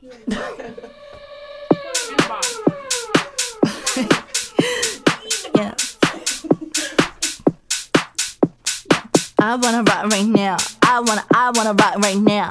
yeah. 0.00 0.14
I 9.40 9.56
wanna 9.56 9.82
rock 9.82 10.06
right 10.06 10.24
now. 10.24 10.56
I 10.82 11.00
wanna, 11.00 11.24
I 11.34 11.50
wanna 11.52 11.72
rock 11.72 11.98
right 11.98 12.16
now. 12.16 12.48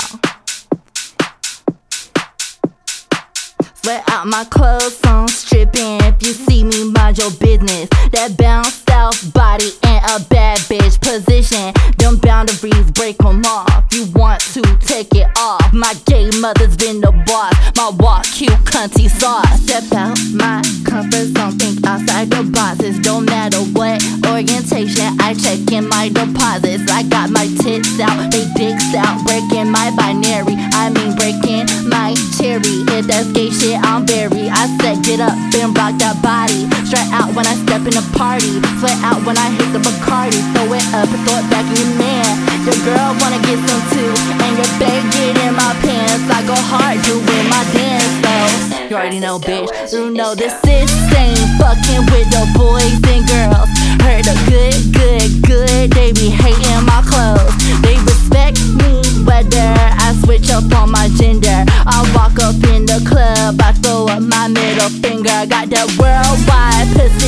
Sweat 3.75 4.03
out 4.09 4.27
my 4.27 4.43
clothes 4.49 4.99
on 5.05 5.29
stripping. 5.29 6.01
If 6.01 6.21
you 6.23 6.33
see 6.33 6.65
me, 6.65 6.91
mind 6.91 7.17
your 7.17 7.31
business. 7.31 7.87
That 8.11 8.35
bounced 8.37 8.86
out 8.97 9.15
body 9.33 9.71
and 9.83 10.01
a 10.15 10.19
bad 10.27 10.57
bitch 10.69 10.99
position. 11.01 11.73
Them 11.97 12.17
boundaries 12.17 12.89
break 12.91 13.17
break 13.17 13.25
'em 13.25 13.45
off. 13.45 13.85
You 13.93 14.05
want 14.15 14.41
to 14.53 14.61
take 14.79 15.13
it 15.15 15.29
off. 15.37 15.71
My 15.71 15.93
gay 16.05 16.29
mother's 16.41 16.75
been 16.75 16.99
the 16.99 17.11
boss. 17.27 17.53
My 17.77 17.89
walk 18.03 18.25
cute 18.25 18.61
cunty 18.65 19.07
sauce. 19.09 19.61
Step 19.61 19.85
out 19.93 20.17
my 20.33 20.61
comfort 20.83 21.27
zone. 21.35 21.53
Think 21.59 21.85
outside 21.87 22.29
the 22.29 22.43
boxes. 22.43 22.99
Don't 22.99 23.25
matter 23.25 23.61
what 23.77 24.03
orientation. 24.27 25.09
I 25.21 25.33
check 25.33 25.71
in 25.71 25.87
my 25.87 26.09
deposits. 26.09 26.91
I 26.91 27.03
got 27.03 27.29
my 27.29 27.47
tits 27.61 27.99
out. 27.99 28.31
They 28.31 28.45
dicks 28.59 28.93
out. 28.93 29.23
Breaking 29.25 29.71
my 29.71 29.89
binary. 29.95 30.55
I 30.81 30.89
mean 30.89 31.15
breaking 31.15 31.65
my 31.87 32.13
cherry. 32.37 32.75
If 32.97 33.07
that's 33.07 33.31
gay 33.31 33.49
shit, 33.51 33.79
I'm 33.89 34.05
very. 34.05 34.49
I 34.49 34.63
said 34.79 35.03
get 35.03 35.19
up 35.19 35.37
and 35.55 35.71
rock 35.77 35.95
that 36.03 36.21
body. 36.21 36.67
Straight 36.87 37.11
out 37.13 37.33
when 37.35 37.46
in 37.87 37.95
a 37.95 38.05
party. 38.11 38.59
Sweat 38.79 38.99
out 39.01 39.23
when 39.23 39.37
I 39.37 39.47
hit 39.55 39.71
the 39.71 39.79
Bacardi. 39.79 40.39
Throw 40.53 40.67
it 40.75 40.83
up 40.91 41.07
and 41.07 41.21
throw 41.23 41.39
it 41.39 41.47
back 41.49 41.65
in 41.71 41.79
your 41.79 41.95
man. 41.95 42.27
Your 42.67 42.75
girl 42.83 43.15
wanna 43.23 43.39
get 43.47 43.57
some 43.63 43.83
too. 43.95 44.11
And 44.43 44.51
your 44.59 44.71
babe 44.75 45.05
get 45.15 45.33
in 45.47 45.55
my 45.55 45.71
pants. 45.79 46.27
I 46.27 46.43
go 46.43 46.55
hard 46.67 46.99
doing 47.07 47.47
my 47.47 47.63
dance 47.71 48.13
though. 48.23 48.89
You 48.89 48.95
already 48.95 49.19
know, 49.19 49.39
bitch. 49.39 49.71
You 49.93 50.11
know 50.11 50.35
this 50.35 50.53
is 50.67 50.91
same 51.11 51.39
fucking 51.59 52.03
with 52.11 52.27
the 52.27 52.43
boys 52.59 52.99
and 53.07 53.23
girls. 53.23 53.71
Heard 54.03 54.27
a 54.27 54.35
good, 54.51 54.79
good, 54.91 55.29
good. 55.47 55.91
They 55.91 56.11
be 56.11 56.27
hating 56.29 56.83
my 56.83 57.01
clothes. 57.07 57.55
They 57.83 57.95
respect 58.03 58.59
me 58.75 58.99
whether 59.23 59.75
I 59.99 60.15
switch 60.23 60.49
up 60.51 60.67
on 60.75 60.91
my 60.91 61.07
gender. 61.19 61.63
I 61.87 62.03
walk 62.15 62.39
up 62.39 62.55
in 62.71 62.85
the 62.85 62.99
club, 63.07 63.59
I 63.59 63.71
throw 63.83 64.07
up 64.07 64.23
my 64.23 64.47
middle 64.47 64.89
finger. 65.03 65.35
Got 65.51 65.69
that 65.75 65.87
worldwide 65.99 66.87
pussy, 66.95 67.26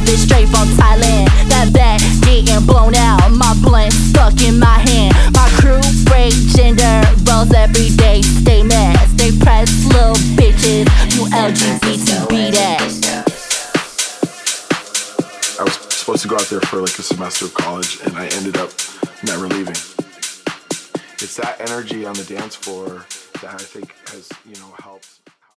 bitch 0.00 0.26
straight 0.26 0.48
from 0.48 0.68
Thailand. 0.78 1.26
That 1.48 1.72
back 1.72 2.00
getting 2.22 2.66
blown 2.66 2.94
out, 2.94 3.30
my 3.32 3.54
blunt 3.62 3.92
stuck 3.92 4.40
in 4.42 4.58
my 4.58 4.78
hand. 4.90 5.14
My 5.34 5.48
crew 5.60 5.80
break 6.04 6.32
gender 6.54 7.02
roles 7.26 7.52
every 7.52 7.90
day. 7.96 8.22
Stay 8.22 8.62
mad, 8.62 8.96
stay 9.16 9.30
little 9.30 10.14
bitches. 10.36 10.86
You 11.14 11.24
LGBT. 11.30 12.28
I 15.58 15.62
was 15.64 15.72
supposed 15.72 16.22
to 16.22 16.28
go 16.28 16.36
out 16.36 16.48
there 16.48 16.60
for 16.60 16.80
like 16.80 16.98
a 16.98 17.02
semester 17.02 17.46
of 17.46 17.54
college, 17.54 17.98
and 18.04 18.16
I 18.16 18.26
ended 18.38 18.56
up 18.56 18.70
never 19.24 19.48
leaving. 19.48 19.76
It's 21.20 21.36
that 21.36 21.56
energy 21.60 22.06
on 22.06 22.14
the 22.14 22.24
dance 22.24 22.54
floor 22.54 23.04
that 23.42 23.54
I 23.54 23.58
think 23.58 23.92
has, 24.08 24.30
you 24.46 24.54
know, 24.60 24.72
helped. 24.78 25.18